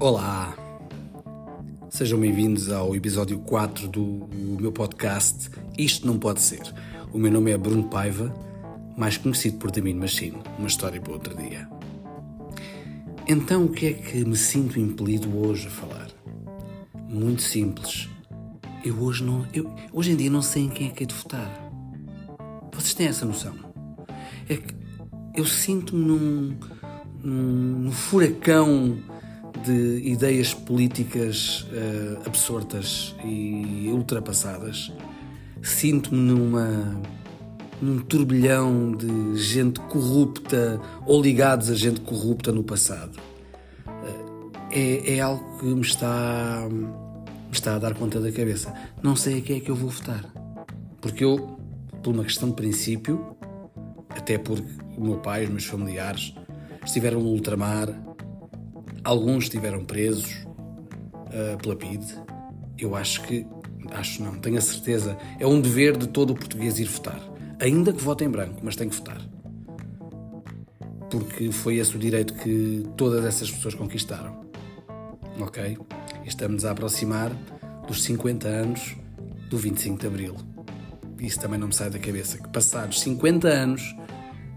Olá! 0.00 0.56
Sejam 1.90 2.20
bem-vindos 2.20 2.70
ao 2.70 2.94
episódio 2.94 3.40
4 3.40 3.88
do 3.88 4.28
meu 4.60 4.70
podcast 4.70 5.50
Isto 5.76 6.06
Não 6.06 6.16
Pode 6.16 6.40
Ser. 6.40 6.62
O 7.12 7.18
meu 7.18 7.32
nome 7.32 7.50
é 7.50 7.58
Bruno 7.58 7.82
Paiva, 7.82 8.32
mais 8.96 9.16
conhecido 9.16 9.58
por 9.58 9.76
Mean 9.82 9.96
Machine, 9.96 10.38
uma 10.56 10.68
história 10.68 11.00
para 11.00 11.12
outro 11.12 11.36
dia. 11.36 11.68
Então, 13.26 13.64
o 13.64 13.70
que 13.70 13.86
é 13.86 13.92
que 13.92 14.24
me 14.24 14.36
sinto 14.36 14.78
impelido 14.78 15.36
hoje 15.36 15.66
a 15.66 15.70
falar? 15.70 16.06
Muito 17.08 17.42
simples. 17.42 18.08
Eu 18.84 19.02
hoje 19.02 19.24
não. 19.24 19.44
Eu, 19.52 19.68
hoje 19.92 20.12
em 20.12 20.16
dia 20.16 20.30
não 20.30 20.42
sei 20.42 20.62
em 20.66 20.68
quem 20.68 20.86
é 20.86 20.90
que 20.90 21.02
é 21.02 21.06
de 21.08 21.14
votar. 21.14 21.50
Vocês 22.72 22.94
têm 22.94 23.08
essa 23.08 23.26
noção? 23.26 23.56
É 24.48 24.58
que 24.58 24.72
eu 25.34 25.44
sinto-me 25.44 26.04
num, 26.04 26.56
num, 27.20 27.78
num 27.80 27.90
furacão 27.90 28.96
de 29.64 30.02
ideias 30.08 30.54
políticas 30.54 31.66
uh, 31.72 32.26
absortas 32.26 33.14
e 33.24 33.88
ultrapassadas. 33.92 34.92
Sinto-me 35.62 36.18
numa 36.18 37.00
num 37.80 38.00
turbilhão 38.00 38.92
de 38.92 39.36
gente 39.36 39.78
corrupta 39.80 40.80
ou 41.06 41.22
ligados 41.22 41.70
a 41.70 41.74
gente 41.74 42.00
corrupta 42.00 42.50
no 42.50 42.64
passado. 42.64 43.18
Uh, 43.86 44.50
é, 44.70 45.16
é, 45.16 45.20
algo 45.20 45.58
que 45.58 45.66
me 45.66 45.80
está, 45.80 46.66
me 46.70 47.52
está 47.52 47.76
a 47.76 47.78
dar 47.78 47.94
conta 47.94 48.20
da 48.20 48.32
cabeça. 48.32 48.72
Não 49.02 49.14
sei 49.14 49.38
a 49.38 49.42
quem 49.42 49.58
é 49.58 49.60
que 49.60 49.70
eu 49.70 49.76
vou 49.76 49.90
votar. 49.90 50.24
Porque 51.00 51.24
eu, 51.24 51.58
por 52.02 52.14
uma 52.14 52.24
questão 52.24 52.48
de 52.50 52.56
princípio, 52.56 53.36
até 54.10 54.38
porque 54.38 54.68
o 54.96 55.04
meu 55.04 55.18
pai, 55.18 55.44
os 55.44 55.50
meus 55.50 55.64
familiares, 55.64 56.34
estiveram 56.84 57.20
no 57.20 57.28
ultramar, 57.28 57.88
Alguns 59.08 59.44
estiveram 59.44 59.86
presos 59.86 60.30
uh, 60.34 61.56
pela 61.62 61.74
PIDE. 61.74 62.14
Eu 62.76 62.94
acho 62.94 63.22
que, 63.22 63.46
acho 63.92 64.22
não, 64.22 64.34
tenho 64.34 64.58
a 64.58 64.60
certeza, 64.60 65.16
é 65.40 65.46
um 65.46 65.62
dever 65.62 65.96
de 65.96 66.06
todo 66.06 66.32
o 66.32 66.34
português 66.34 66.78
ir 66.78 66.84
votar. 66.84 67.18
Ainda 67.58 67.90
que 67.90 68.02
vote 68.04 68.22
em 68.24 68.28
branco, 68.28 68.60
mas 68.62 68.76
tem 68.76 68.86
que 68.86 68.94
votar. 68.94 69.18
Porque 71.10 71.50
foi 71.50 71.76
esse 71.76 71.96
o 71.96 71.98
direito 71.98 72.34
que 72.34 72.84
todas 72.98 73.24
essas 73.24 73.50
pessoas 73.50 73.74
conquistaram. 73.74 74.44
Ok? 75.40 75.78
Estamos 76.26 76.66
a 76.66 76.72
aproximar 76.72 77.32
dos 77.86 78.02
50 78.02 78.46
anos 78.46 78.94
do 79.48 79.56
25 79.56 80.00
de 80.00 80.06
Abril. 80.06 80.34
Isso 81.18 81.40
também 81.40 81.58
não 81.58 81.68
me 81.68 81.74
sai 81.74 81.88
da 81.88 81.98
cabeça. 81.98 82.36
Que 82.36 82.48
passados 82.50 83.00
50 83.00 83.48
anos 83.48 83.96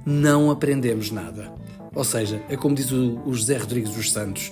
não 0.06 0.52
aprendemos 0.52 1.10
nada. 1.10 1.61
Ou 1.94 2.04
seja, 2.04 2.42
é 2.50 2.56
como 2.56 2.74
diz 2.74 2.92
o, 2.92 3.22
o 3.26 3.34
José 3.34 3.58
Rodrigues 3.58 3.92
dos 3.94 4.12
Santos: 4.12 4.52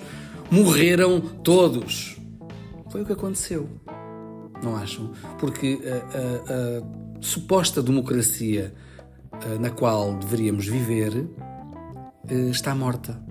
morreram 0.51 1.21
todos. 1.21 2.17
Foi 2.89 3.03
o 3.03 3.05
que 3.05 3.13
aconteceu. 3.13 3.69
Não 4.63 4.75
acham? 4.75 5.11
Porque 5.39 5.79
a, 5.85 5.95
a, 6.17 6.79
a 6.79 7.21
suposta 7.21 7.81
democracia 7.81 8.73
na 9.59 9.69
qual 9.69 10.15
deveríamos 10.15 10.67
viver 10.67 11.29
está 12.49 12.75
morta. 12.75 13.21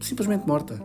Simplesmente 0.00 0.46
morta. 0.46 0.82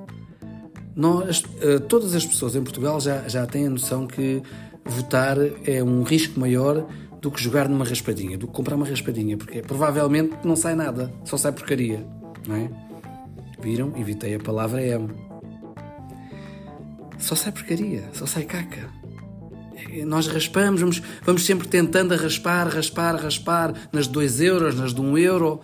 Nós, 0.96 1.44
todas 1.88 2.14
as 2.14 2.26
pessoas 2.26 2.56
em 2.56 2.62
Portugal 2.62 3.00
já, 3.00 3.28
já 3.28 3.46
têm 3.48 3.68
a 3.68 3.70
noção 3.70 4.06
que 4.06 4.44
votar 4.86 5.38
é 5.66 5.82
um 5.82 6.04
risco 6.04 6.40
maior 6.40 6.86
do 7.22 7.32
que 7.32 7.42
jogar 7.42 7.68
numa 7.68 7.86
raspadinha, 7.86 8.38
do 8.38 8.48
que 8.48 8.54
comprar 8.54 8.76
uma 8.76 8.86
raspadinha, 8.86 9.38
porque 9.38 9.62
provavelmente 9.62 10.36
não 10.44 10.56
sai 10.56 10.76
nada, 10.76 11.12
só 11.24 11.38
sai 11.38 11.52
porcaria 11.52 12.06
não 12.48 12.56
é? 12.56 12.70
Viram? 13.62 13.94
Evitei 13.98 14.36
a 14.36 14.40
palavra 14.40 14.82
M. 14.82 15.10
Só 17.18 17.36
sai 17.36 17.52
porcaria, 17.52 18.04
só 18.14 18.26
sai 18.26 18.44
caca. 18.44 18.90
Nós 20.06 20.28
raspamos, 20.28 20.82
vamos, 20.82 21.02
vamos 21.24 21.46
sempre 21.46 21.68
tentando 21.68 22.14
a 22.14 22.18
raspar, 22.18 22.68
raspar, 22.68 23.16
raspar, 23.16 23.74
nas 23.92 24.08
2 24.08 24.42
euros, 24.42 24.76
nas 24.76 24.94
de 24.94 25.02
1 25.02 25.04
um 25.04 25.18
euro. 25.18 25.60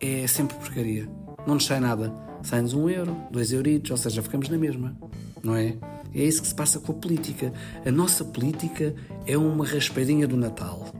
É 0.00 0.26
sempre 0.26 0.56
porcaria. 0.56 1.08
Não 1.46 1.54
nos 1.54 1.66
sai 1.66 1.80
nada. 1.80 2.12
Sai-nos 2.42 2.72
1 2.72 2.80
um 2.80 2.88
euro, 2.88 3.16
2 3.30 3.52
euritos, 3.52 3.90
ou 3.90 3.96
seja, 3.96 4.22
ficamos 4.22 4.48
na 4.48 4.56
mesma. 4.56 4.96
Não 5.42 5.56
é? 5.56 5.76
É 6.14 6.22
isso 6.22 6.40
que 6.42 6.48
se 6.48 6.54
passa 6.54 6.78
com 6.78 6.92
a 6.92 6.94
política. 6.94 7.52
A 7.84 7.90
nossa 7.90 8.24
política 8.24 8.94
é 9.26 9.36
uma 9.36 9.66
raspadinha 9.66 10.26
do 10.26 10.36
Natal. 10.36 10.92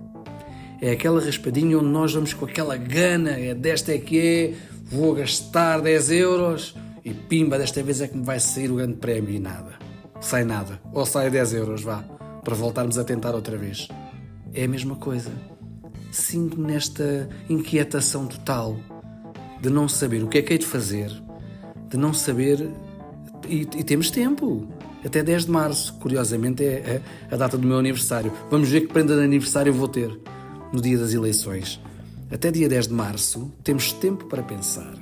É 0.80 0.92
aquela 0.92 1.20
raspadinha 1.20 1.78
onde 1.78 1.88
nós 1.88 2.12
vamos 2.12 2.32
com 2.32 2.44
aquela 2.44 2.76
gana, 2.76 3.30
é 3.30 3.54
desta 3.54 3.92
é 3.92 3.98
que 3.98 4.18
é, 4.18 4.54
vou 4.90 5.14
gastar 5.14 5.80
10 5.80 6.10
euros 6.10 6.74
e 7.04 7.12
pimba, 7.12 7.58
desta 7.58 7.82
vez 7.82 8.00
é 8.00 8.08
que 8.08 8.16
me 8.16 8.24
vai 8.24 8.40
sair 8.40 8.70
o 8.70 8.76
grande 8.76 8.96
prémio 8.96 9.30
e 9.30 9.38
nada. 9.38 9.78
Sai 10.20 10.44
nada. 10.44 10.80
Ou 10.92 11.06
sai 11.06 11.30
10 11.30 11.54
euros, 11.54 11.82
vá, 11.82 12.02
para 12.42 12.54
voltarmos 12.54 12.98
a 12.98 13.04
tentar 13.04 13.34
outra 13.34 13.56
vez. 13.56 13.88
É 14.52 14.64
a 14.64 14.68
mesma 14.68 14.96
coisa. 14.96 15.30
Sinto-me 16.10 16.72
nesta 16.72 17.28
inquietação 17.48 18.26
total 18.26 18.78
de 19.60 19.70
não 19.70 19.88
saber 19.88 20.22
o 20.22 20.28
que 20.28 20.38
é 20.38 20.42
que 20.42 20.52
hei 20.54 20.58
de 20.58 20.66
fazer, 20.66 21.10
de 21.88 21.96
não 21.96 22.12
saber. 22.12 22.70
E, 23.48 23.60
e 23.60 23.84
temos 23.84 24.10
tempo. 24.10 24.66
Até 25.04 25.22
10 25.22 25.44
de 25.44 25.50
março, 25.50 25.94
curiosamente, 25.94 26.64
é 26.64 27.00
a, 27.30 27.34
a 27.34 27.38
data 27.38 27.56
do 27.56 27.66
meu 27.66 27.78
aniversário. 27.78 28.32
Vamos 28.50 28.68
ver 28.68 28.82
que 28.82 28.92
prenda 28.92 29.14
de 29.14 29.22
aniversário 29.22 29.70
eu 29.70 29.74
vou 29.74 29.86
ter 29.86 30.10
no 30.72 30.80
dia 30.80 30.98
das 30.98 31.12
eleições. 31.12 31.80
Até 32.30 32.50
dia 32.50 32.68
10 32.68 32.88
de 32.88 32.94
março 32.94 33.50
temos 33.64 33.92
tempo 33.92 34.26
para 34.26 34.42
pensar 34.42 34.94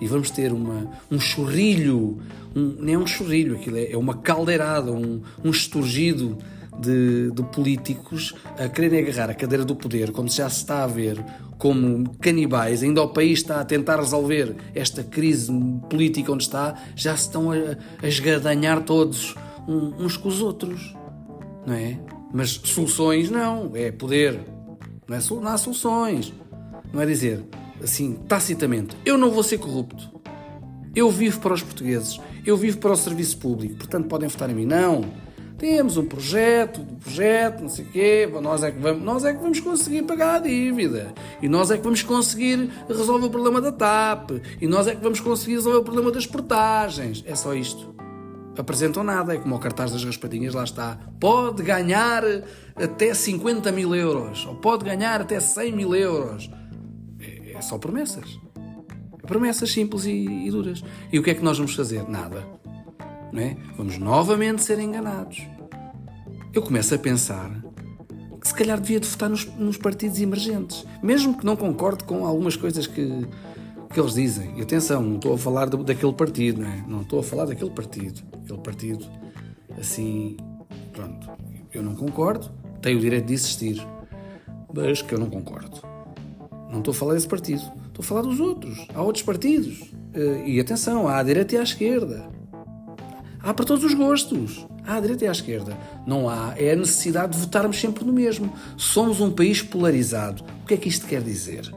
e 0.00 0.06
vamos 0.08 0.30
ter 0.30 0.52
uma, 0.52 0.90
um 1.08 1.20
chorrilho, 1.20 2.18
um, 2.56 2.76
nem 2.80 2.96
é 2.96 2.98
um 2.98 3.06
chorrilho, 3.06 3.54
aquilo 3.54 3.76
é, 3.76 3.92
é 3.92 3.96
uma 3.96 4.16
caldeirada, 4.16 4.90
um, 4.92 5.22
um 5.44 5.50
esturgido 5.50 6.38
de, 6.80 7.30
de, 7.30 7.42
políticos 7.44 8.34
a 8.58 8.68
quererem 8.68 8.98
agarrar 8.98 9.30
a 9.30 9.34
cadeira 9.34 9.64
do 9.64 9.76
poder, 9.76 10.10
quando 10.10 10.32
já 10.32 10.50
se 10.50 10.56
está 10.56 10.82
a 10.82 10.88
ver 10.88 11.24
como 11.56 12.10
canibais, 12.18 12.82
ainda 12.82 13.00
o 13.00 13.08
país 13.10 13.38
está 13.38 13.60
a 13.60 13.64
tentar 13.64 14.00
resolver 14.00 14.56
esta 14.74 15.04
crise 15.04 15.52
política 15.88 16.32
onde 16.32 16.42
está, 16.42 16.74
já 16.96 17.16
se 17.16 17.26
estão 17.26 17.52
a, 17.52 17.56
a 18.02 18.08
esgadanhar 18.08 18.82
todos 18.82 19.36
uns 19.68 20.16
com 20.16 20.28
os 20.28 20.40
outros, 20.40 20.96
não 21.64 21.74
é? 21.74 21.96
Mas 22.34 22.50
soluções 22.64 23.30
não, 23.30 23.70
é 23.74 23.92
poder, 23.92 24.40
não, 25.06 25.16
é, 25.16 25.20
não 25.30 25.48
há 25.48 25.56
soluções. 25.56 26.32
Não 26.92 27.00
é 27.00 27.06
dizer 27.06 27.44
assim, 27.82 28.14
tacitamente, 28.28 28.96
eu 29.04 29.18
não 29.18 29.30
vou 29.30 29.42
ser 29.42 29.58
corrupto. 29.58 30.12
Eu 30.94 31.10
vivo 31.10 31.40
para 31.40 31.54
os 31.54 31.62
portugueses. 31.62 32.20
Eu 32.44 32.56
vivo 32.56 32.78
para 32.78 32.92
o 32.92 32.96
serviço 32.96 33.38
público. 33.38 33.76
Portanto, 33.76 34.08
podem 34.08 34.28
votar 34.28 34.50
em 34.50 34.54
mim. 34.54 34.66
Não. 34.66 35.04
Temos 35.56 35.96
um 35.96 36.04
projeto, 36.04 36.80
um 36.80 36.96
projeto, 36.96 37.62
não 37.62 37.68
sei 37.68 37.84
o 37.84 37.88
quê. 37.88 38.28
Nós 38.42 38.62
é, 38.62 38.70
que 38.70 38.78
vamos, 38.78 39.02
nós 39.02 39.24
é 39.24 39.32
que 39.32 39.40
vamos 39.40 39.60
conseguir 39.60 40.02
pagar 40.02 40.34
a 40.34 40.38
dívida. 40.40 41.14
E 41.40 41.48
nós 41.48 41.70
é 41.70 41.76
que 41.76 41.82
vamos 41.82 42.02
conseguir 42.02 42.68
resolver 42.88 43.26
o 43.26 43.30
problema 43.30 43.60
da 43.60 43.72
TAP. 43.72 44.32
E 44.60 44.66
nós 44.66 44.86
é 44.86 44.94
que 44.94 45.02
vamos 45.02 45.20
conseguir 45.20 45.54
resolver 45.54 45.78
o 45.78 45.84
problema 45.84 46.10
das 46.10 46.26
portagens. 46.26 47.24
É 47.26 47.34
só 47.34 47.54
isto. 47.54 47.94
Apresentam 48.58 49.02
nada. 49.02 49.34
É 49.34 49.38
como 49.38 49.54
o 49.54 49.58
cartaz 49.58 49.92
das 49.92 50.04
raspadinhas, 50.04 50.52
lá 50.52 50.64
está. 50.64 50.98
Pode 51.18 51.62
ganhar 51.62 52.22
até 52.76 53.14
50 53.14 53.72
mil 53.72 53.94
euros. 53.94 54.44
Ou 54.44 54.56
pode 54.56 54.84
ganhar 54.84 55.22
até 55.22 55.40
100 55.40 55.72
mil 55.72 55.94
euros. 55.94 56.50
É 57.62 57.64
só 57.64 57.78
promessas. 57.78 58.40
Promessas 59.24 59.70
simples 59.70 60.04
e, 60.04 60.10
e, 60.10 60.50
duras. 60.50 60.82
E 61.12 61.18
o 61.18 61.22
que 61.22 61.30
é 61.30 61.34
que 61.34 61.44
nós 61.44 61.56
vamos 61.56 61.76
fazer? 61.76 62.08
Nada. 62.08 62.44
Não 63.32 63.40
é? 63.40 63.56
Vamos 63.76 63.98
novamente 63.98 64.64
ser 64.64 64.80
enganados. 64.80 65.46
Eu 66.52 66.60
começo 66.60 66.92
a 66.92 66.98
pensar 66.98 67.62
que 68.40 68.48
se 68.48 68.52
calhar 68.52 68.80
devia 68.80 68.98
de 68.98 69.06
votar 69.06 69.30
nos, 69.30 69.46
nos 69.56 69.76
partidos 69.76 70.20
emergentes. 70.20 70.84
Mesmo 71.00 71.38
que 71.38 71.46
não 71.46 71.54
concorde 71.54 72.02
com 72.02 72.26
algumas 72.26 72.56
coisas 72.56 72.88
que, 72.88 73.28
que 73.94 74.00
eles 74.00 74.14
dizem. 74.14 74.58
E 74.58 74.62
atenção, 74.62 75.00
não 75.00 75.16
estou 75.16 75.34
a 75.34 75.38
falar 75.38 75.66
do, 75.66 75.84
daquele 75.84 76.14
partido, 76.14 76.62
não 76.62 76.68
é? 76.68 76.84
Não 76.88 77.02
estou 77.02 77.20
a 77.20 77.22
falar 77.22 77.44
daquele 77.44 77.70
partido. 77.70 78.22
Aquele 78.42 78.58
partido, 78.58 79.06
assim, 79.78 80.36
pronto. 80.92 81.30
Eu 81.72 81.84
não 81.84 81.94
concordo, 81.94 82.50
tenho 82.82 82.98
o 82.98 83.00
direito 83.00 83.26
de 83.26 83.34
existir. 83.34 83.86
Mas 84.74 85.00
que 85.00 85.14
eu 85.14 85.20
não 85.20 85.30
concordo. 85.30 85.91
Não 86.72 86.78
estou 86.78 86.92
a 86.92 86.94
falar 86.94 87.14
desse 87.14 87.28
partido. 87.28 87.60
Estou 87.60 88.00
a 88.00 88.02
falar 88.02 88.22
dos 88.22 88.40
outros. 88.40 88.86
Há 88.94 89.02
outros 89.02 89.22
partidos. 89.22 89.92
Eh, 90.14 90.44
e 90.46 90.60
atenção, 90.60 91.06
há 91.06 91.18
à 91.18 91.22
direita 91.22 91.54
e 91.54 91.58
à 91.58 91.62
esquerda. 91.62 92.26
Há 93.40 93.52
para 93.52 93.66
todos 93.66 93.84
os 93.84 93.92
gostos. 93.92 94.66
Há 94.86 94.96
à 94.96 95.00
direita 95.00 95.26
e 95.26 95.28
à 95.28 95.32
esquerda. 95.32 95.76
Não 96.06 96.30
há. 96.30 96.54
É 96.56 96.72
a 96.72 96.76
necessidade 96.76 97.34
de 97.34 97.38
votarmos 97.38 97.78
sempre 97.78 98.04
no 98.06 98.12
mesmo. 98.12 98.50
Somos 98.78 99.20
um 99.20 99.30
país 99.30 99.60
polarizado. 99.60 100.42
O 100.62 100.66
que 100.66 100.72
é 100.72 100.76
que 100.78 100.88
isto 100.88 101.06
quer 101.06 101.20
dizer? 101.20 101.70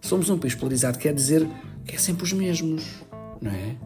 Somos 0.00 0.30
um 0.30 0.38
país 0.38 0.54
polarizado 0.54 0.98
quer 0.98 1.12
dizer 1.12 1.46
que 1.84 1.94
é 1.94 1.98
sempre 1.98 2.24
os 2.24 2.32
mesmos. 2.32 2.82
Não 3.42 3.50
é? 3.50 3.76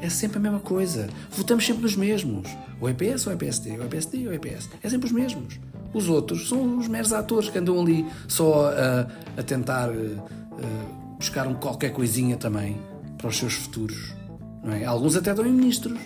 É 0.00 0.08
sempre 0.08 0.38
a 0.38 0.40
mesma 0.40 0.60
coisa. 0.60 1.08
Votamos 1.30 1.66
sempre 1.66 1.82
nos 1.82 1.96
mesmos. 1.96 2.48
O 2.80 2.88
EPS 2.88 3.26
ou 3.26 3.32
o 3.32 3.36
EPSD, 3.36 3.78
o 3.78 3.84
EPSD 3.84 4.26
ou 4.26 4.32
o 4.32 4.34
EPS. 4.34 4.70
É 4.80 4.88
sempre 4.88 5.06
os 5.06 5.12
mesmos. 5.12 5.58
Os 5.94 6.08
outros 6.08 6.48
são 6.48 6.78
os 6.78 6.88
meros 6.88 7.12
atores 7.12 7.50
que 7.50 7.58
andam 7.58 7.80
ali 7.80 8.06
só 8.26 8.70
a, 8.70 9.40
a 9.40 9.42
tentar 9.42 9.90
a, 9.90 11.16
buscar 11.16 11.46
um 11.46 11.54
qualquer 11.54 11.92
coisinha 11.92 12.36
também 12.36 12.80
para 13.18 13.28
os 13.28 13.36
seus 13.36 13.54
futuros. 13.54 14.14
Não 14.62 14.72
é? 14.72 14.84
Alguns 14.84 15.16
até 15.16 15.34
dão 15.34 15.46
em 15.46 15.52
ministros. 15.52 15.98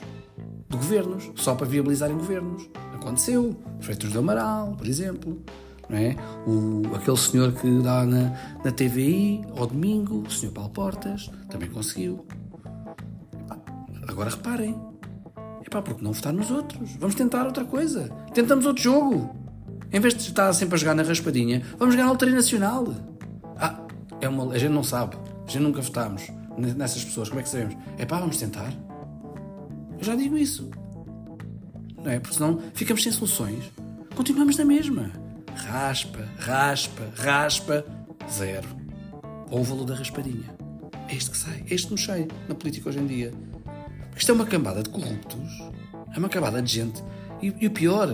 de 0.69 0.77
governos, 0.77 1.31
só 1.37 1.55
para 1.55 1.67
viabilizarem 1.67 2.17
governos. 2.17 2.69
Aconteceu. 2.94 3.56
Freitas 3.81 4.12
do 4.12 4.19
Amaral, 4.19 4.75
por 4.77 4.87
exemplo. 4.87 5.41
Não 5.88 5.97
é? 5.97 6.17
o, 6.47 6.83
aquele 6.97 7.17
senhor 7.17 7.53
que 7.53 7.71
dá 7.81 8.05
na, 8.05 8.33
na 8.65 8.73
TVI 8.73 9.43
ao 9.56 9.69
domingo, 9.69 10.25
o 10.27 10.31
senhor 10.31 10.53
Paulo 10.53 10.71
Portas, 10.71 11.31
também 11.49 11.71
conseguiu. 11.71 12.27
Agora 14.09 14.31
reparem. 14.31 14.75
Epá, 15.65 15.83
porque 15.83 16.03
não 16.03 16.12
votar 16.12 16.33
nos 16.33 16.50
outros? 16.50 16.97
Vamos 16.97 17.15
tentar 17.15 17.44
outra 17.47 17.65
coisa. 17.65 18.09
Tentamos 18.35 18.67
outro 18.67 18.83
jogo. 18.83 19.45
Em 19.93 20.00
vez 20.00 20.15
de 20.15 20.23
estar 20.23 20.53
sempre 20.53 20.75
a 20.75 20.79
jogar 20.79 20.94
na 20.94 21.03
raspadinha, 21.03 21.62
vamos 21.79 21.94
jogar 21.94 22.06
na 22.06 22.12
Loteria 22.12 22.35
Nacional. 22.35 22.94
Ah, 23.56 23.81
é 24.21 24.29
uma, 24.29 24.53
a 24.53 24.59
gente 24.59 24.73
não 24.73 24.83
sabe. 24.83 25.17
A 25.47 25.50
gente 25.50 25.62
nunca 25.62 25.81
votámos 25.81 26.29
nessas 26.59 27.05
pessoas. 27.05 27.29
Como 27.29 27.41
é 27.41 27.43
que 27.43 27.49
sabemos? 27.49 27.77
É 27.99 28.05
pá, 28.05 28.19
vamos 28.19 28.37
tentar. 28.37 28.73
Eu 29.99 30.05
já 30.05 30.17
digo 30.17 30.37
isso. 30.37 30.69
Não 32.03 32.11
é? 32.11 32.19
Porque 32.19 32.37
senão 32.37 32.61
ficamos 32.75 33.03
sem 33.03 33.12
soluções. 33.12 33.73
Continuamos 34.15 34.56
na 34.56 34.65
mesma. 34.65 35.11
Raspa, 35.55 36.29
raspa, 36.38 37.03
raspa, 37.17 37.85
zero. 38.31 38.69
Ou 39.50 39.61
o 39.61 39.65
valor 39.65 39.85
da 39.85 39.94
raspadinha. 39.94 40.55
É 41.09 41.15
este 41.15 41.31
que 41.31 41.37
sai. 41.38 41.65
É 41.71 41.75
este 41.75 41.87
que 41.87 41.93
nos 41.93 42.05
sai 42.05 42.29
na 42.49 42.55
política 42.55 42.88
hoje 42.88 42.99
em 42.99 43.06
dia. 43.06 43.33
Isto 44.17 44.33
é 44.33 44.35
uma 44.35 44.47
cambada 44.47 44.83
de 44.83 44.91
corruptos. 44.91 45.62
É 46.15 46.19
uma 46.19 46.29
cambada 46.29 46.61
de 46.61 46.73
gente. 46.73 47.03
E, 47.41 47.55
e 47.61 47.67
o 47.67 47.71
pior 47.71 48.09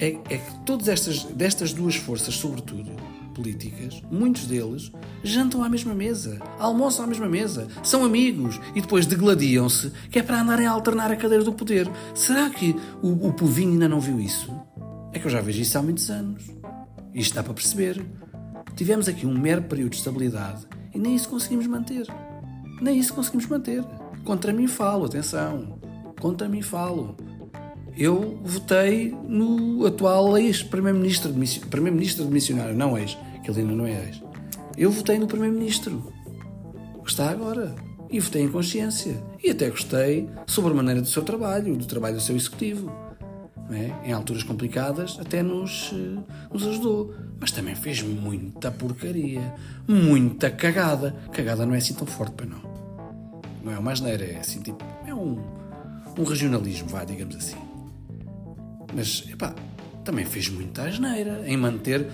é, 0.00 0.18
é 0.30 0.38
que 0.38 0.64
todas 0.64 0.88
estas 0.88 1.24
destas 1.24 1.72
duas 1.72 1.94
forças, 1.94 2.34
sobretudo, 2.34 2.90
políticas, 3.34 4.02
muitos 4.10 4.46
deles 4.46 4.90
jantam 5.22 5.62
à 5.62 5.68
mesma 5.68 5.94
mesa, 5.94 6.40
almoçam 6.58 7.04
à 7.04 7.08
mesma 7.08 7.28
mesa, 7.28 7.68
são 7.82 8.04
amigos 8.04 8.58
e 8.74 8.80
depois 8.80 9.06
degladiam-se, 9.06 9.92
que 10.10 10.18
é 10.18 10.22
para 10.22 10.40
andarem 10.40 10.66
a 10.66 10.70
alternar 10.70 11.12
a 11.12 11.16
cadeira 11.16 11.44
do 11.44 11.52
poder. 11.52 11.88
Será 12.14 12.50
que 12.50 12.74
o, 13.02 13.28
o 13.28 13.32
povinho 13.32 13.72
ainda 13.72 13.88
não 13.88 14.00
viu 14.00 14.18
isso? 14.18 14.50
É 15.12 15.18
que 15.18 15.26
eu 15.26 15.30
já 15.30 15.40
vejo 15.40 15.60
isso 15.60 15.78
há 15.78 15.82
muitos 15.82 16.10
anos. 16.10 16.44
Isto 17.14 17.34
dá 17.34 17.42
para 17.42 17.54
perceber. 17.54 18.04
Tivemos 18.76 19.08
aqui 19.08 19.26
um 19.26 19.36
mero 19.36 19.62
período 19.62 19.90
de 19.90 19.96
estabilidade 19.96 20.66
e 20.94 20.98
nem 20.98 21.14
isso 21.14 21.28
conseguimos 21.28 21.66
manter. 21.66 22.06
Nem 22.80 22.98
isso 22.98 23.12
conseguimos 23.12 23.46
manter. 23.46 23.84
Contra 24.24 24.52
mim 24.52 24.66
falo, 24.66 25.04
atenção. 25.04 25.78
Contra 26.20 26.48
mim 26.48 26.62
falo. 26.62 27.16
Eu 27.96 28.38
votei 28.42 29.14
no 29.26 29.86
atual 29.86 30.38
ex-primeiro-ministro 30.38 31.32
primeiro-ministro 31.68 32.24
missionário, 32.26 32.74
não 32.74 32.96
ex, 32.96 33.16
que 33.42 33.50
ele 33.50 33.60
ainda 33.60 33.74
não 33.74 33.86
é 33.86 34.04
ex. 34.06 34.22
Eu 34.76 34.90
votei 34.90 35.18
no 35.18 35.26
primeiro-ministro, 35.26 36.12
que 37.04 37.10
está 37.10 37.30
agora. 37.30 37.74
E 38.10 38.18
votei 38.18 38.42
em 38.42 38.48
consciência. 38.48 39.22
E 39.42 39.50
até 39.50 39.70
gostei 39.70 40.28
sobre 40.46 40.72
a 40.72 40.74
maneira 40.74 41.00
do 41.00 41.06
seu 41.06 41.22
trabalho, 41.22 41.76
do 41.76 41.86
trabalho 41.86 42.16
do 42.16 42.20
seu 42.20 42.34
executivo. 42.34 42.90
É? 43.70 44.08
Em 44.08 44.12
alturas 44.12 44.42
complicadas, 44.42 45.16
até 45.20 45.44
nos, 45.44 45.92
eh, 45.94 46.18
nos 46.52 46.66
ajudou. 46.66 47.14
Mas 47.38 47.52
também 47.52 47.76
fez 47.76 48.02
muita 48.02 48.72
porcaria. 48.72 49.54
Muita 49.86 50.50
cagada. 50.50 51.14
Cagada 51.32 51.64
não 51.64 51.74
é 51.74 51.78
assim 51.78 51.94
tão 51.94 52.06
forte, 52.06 52.32
para 52.32 52.46
não. 52.46 52.60
Não 53.62 53.72
é 53.72 53.78
uma 53.78 53.92
asneira, 53.92 54.24
é 54.24 54.38
assim 54.38 54.60
tipo. 54.60 54.84
É 55.06 55.14
um, 55.14 55.38
um 56.18 56.24
regionalismo, 56.24 56.88
vá, 56.88 57.04
digamos 57.04 57.36
assim. 57.36 57.69
Mas, 58.94 59.24
epá, 59.30 59.54
também 60.04 60.24
fez 60.24 60.48
muita 60.48 60.82
asneira 60.82 61.42
em 61.46 61.56
manter 61.56 62.06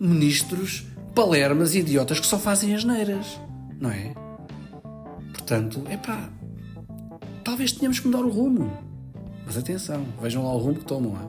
ministros 0.00 0.86
palermas 1.14 1.74
e 1.74 1.80
idiotas 1.80 2.18
que 2.18 2.26
só 2.26 2.38
fazem 2.38 2.74
asneiras, 2.74 3.38
não 3.78 3.90
é? 3.90 4.14
Portanto, 5.32 5.84
epá, 5.90 6.30
talvez 7.44 7.72
tenhamos 7.72 8.00
que 8.00 8.06
mudar 8.06 8.24
o 8.24 8.30
rumo. 8.30 8.72
Mas 9.44 9.56
atenção, 9.56 10.06
vejam 10.20 10.44
lá 10.44 10.52
o 10.54 10.58
rumo 10.58 10.76
que 10.76 10.84
tomam. 10.84 11.28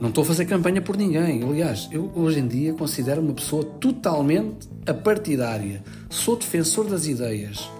Não 0.00 0.08
estou 0.08 0.22
a 0.22 0.26
fazer 0.26 0.46
campanha 0.46 0.80
por 0.80 0.96
ninguém. 0.96 1.42
Aliás, 1.42 1.88
eu 1.92 2.10
hoje 2.16 2.40
em 2.40 2.48
dia 2.48 2.72
considero 2.72 3.20
uma 3.20 3.34
pessoa 3.34 3.62
totalmente 3.62 4.66
apartidária. 4.86 5.84
Sou 6.08 6.36
defensor 6.36 6.88
das 6.88 7.06
ideias. 7.06 7.70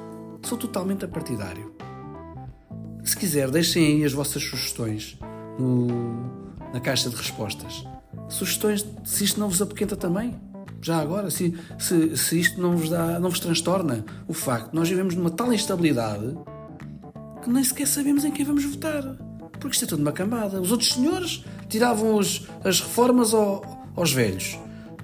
Sou 0.42 0.58
totalmente 0.58 1.04
apartidário. 1.04 1.74
Se 3.02 3.16
quiser, 3.16 3.50
deixem 3.50 3.86
aí 3.86 4.04
as 4.04 4.12
vossas 4.12 4.42
sugestões 4.42 5.18
no, 5.58 5.86
na 6.72 6.80
caixa 6.80 7.08
de 7.08 7.16
respostas. 7.16 7.84
Sugestões 8.28 8.86
se 9.04 9.24
isto 9.24 9.40
não 9.40 9.48
vos 9.48 9.60
apoquenta 9.60 9.96
também. 9.96 10.34
Já 10.82 10.98
agora, 10.98 11.30
se, 11.30 11.54
se, 11.78 12.16
se 12.16 12.40
isto 12.40 12.60
não 12.60 12.76
vos, 12.76 12.88
dá, 12.88 13.20
não 13.20 13.28
vos 13.28 13.40
transtorna 13.40 14.04
o 14.26 14.32
facto 14.32 14.70
de 14.70 14.76
nós 14.76 14.88
vivemos 14.88 15.14
numa 15.14 15.30
tal 15.30 15.52
instabilidade 15.52 16.34
que 17.42 17.50
nem 17.50 17.62
sequer 17.62 17.86
sabemos 17.86 18.24
em 18.24 18.30
quem 18.30 18.44
vamos 18.44 18.64
votar. 18.64 19.02
Porque 19.52 19.74
isto 19.74 19.84
é 19.84 19.88
tudo 19.88 20.00
uma 20.00 20.12
cambada. 20.12 20.60
Os 20.60 20.72
outros 20.72 20.92
senhores 20.94 21.44
tiravam 21.68 22.16
os, 22.16 22.46
as 22.64 22.80
reformas 22.80 23.34
ao, 23.34 23.62
aos 23.94 24.12
velhos. 24.12 24.58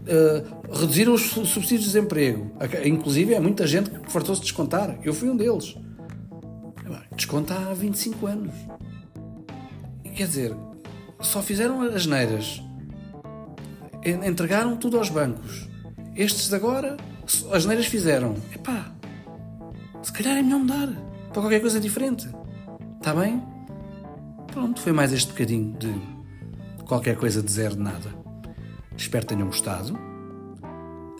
Uh, 0.06 0.74
reduziram 0.74 1.14
os 1.14 1.22
subsídios 1.22 1.80
de 1.82 1.92
desemprego. 1.92 2.52
Inclusive, 2.84 3.34
é 3.34 3.40
muita 3.40 3.66
gente 3.66 3.90
que 3.90 4.10
fartou-se 4.10 4.40
de 4.40 4.46
descontar. 4.46 4.98
Eu 5.02 5.12
fui 5.12 5.28
um 5.28 5.36
deles. 5.36 5.76
Desconta 7.16 7.54
há 7.54 7.74
25 7.74 8.26
anos. 8.26 8.54
Quer 10.16 10.28
dizer, 10.28 10.56
só 11.20 11.42
fizeram 11.42 11.82
as 11.82 12.06
neiras. 12.06 12.62
Entregaram 14.26 14.74
tudo 14.74 14.96
aos 14.96 15.10
bancos. 15.10 15.68
Estes 16.14 16.54
agora, 16.54 16.96
as 17.52 17.66
neiras 17.66 17.84
fizeram. 17.84 18.34
Epá, 18.50 18.90
se 20.02 20.10
calhar 20.10 20.38
é 20.38 20.42
melhor 20.42 20.60
mudar 20.60 20.88
para 21.32 21.42
qualquer 21.42 21.60
coisa 21.60 21.78
diferente. 21.78 22.26
Está 22.96 23.14
bem? 23.14 23.42
Pronto, 24.46 24.80
foi 24.80 24.92
mais 24.92 25.12
este 25.12 25.32
bocadinho 25.32 25.76
de 25.76 25.94
qualquer 26.86 27.16
coisa 27.16 27.42
de 27.42 27.52
zero 27.52 27.76
de 27.76 27.82
nada. 27.82 28.08
Espero 28.96 29.26
que 29.26 29.34
tenham 29.34 29.48
gostado. 29.48 29.92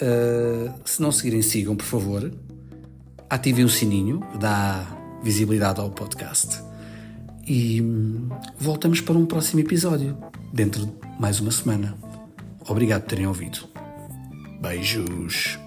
Uh, 0.00 0.72
se 0.86 1.02
não 1.02 1.12
seguirem, 1.12 1.42
sigam, 1.42 1.76
por 1.76 1.84
favor. 1.84 2.32
Ativem 3.28 3.66
o 3.66 3.68
sininho, 3.68 4.20
dá 4.40 4.86
visibilidade 5.22 5.80
ao 5.80 5.90
podcast. 5.90 6.64
E 7.46 7.80
hum, 7.80 8.28
voltamos 8.58 9.00
para 9.00 9.16
um 9.16 9.24
próximo 9.24 9.60
episódio, 9.60 10.18
dentro 10.52 10.84
de 10.86 10.92
mais 11.20 11.38
uma 11.38 11.52
semana. 11.52 11.96
Obrigado 12.68 13.02
por 13.02 13.10
terem 13.10 13.26
ouvido. 13.26 13.68
Beijos. 14.60 15.58